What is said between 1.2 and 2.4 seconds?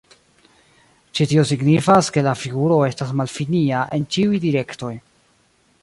tio signifas ke la